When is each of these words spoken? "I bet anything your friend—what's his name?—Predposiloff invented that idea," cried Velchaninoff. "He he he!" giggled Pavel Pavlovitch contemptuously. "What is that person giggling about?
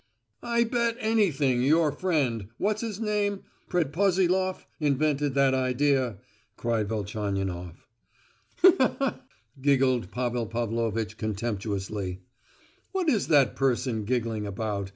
"I 0.41 0.63
bet 0.63 0.97
anything 0.99 1.61
your 1.61 1.91
friend—what's 1.91 2.81
his 2.81 2.99
name?—Predposiloff 2.99 4.65
invented 4.79 5.35
that 5.35 5.53
idea," 5.53 6.17
cried 6.57 6.89
Velchaninoff. 6.89 7.85
"He 8.63 8.69
he 8.71 8.77
he!" 8.77 9.09
giggled 9.61 10.09
Pavel 10.09 10.47
Pavlovitch 10.47 11.19
contemptuously. 11.19 12.23
"What 12.93 13.09
is 13.09 13.27
that 13.27 13.55
person 13.55 14.03
giggling 14.03 14.47
about? 14.47 14.89